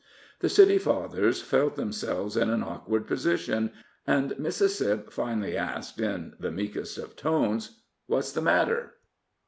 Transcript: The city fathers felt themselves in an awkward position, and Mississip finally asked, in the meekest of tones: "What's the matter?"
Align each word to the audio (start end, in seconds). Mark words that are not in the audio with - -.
The 0.39 0.49
city 0.49 0.79
fathers 0.79 1.43
felt 1.43 1.75
themselves 1.75 2.35
in 2.35 2.49
an 2.49 2.63
awkward 2.63 3.05
position, 3.05 3.71
and 4.07 4.31
Mississip 4.39 5.11
finally 5.11 5.55
asked, 5.55 5.99
in 6.01 6.33
the 6.39 6.49
meekest 6.49 6.97
of 6.97 7.15
tones: 7.15 7.81
"What's 8.07 8.31
the 8.31 8.41
matter?" 8.41 8.93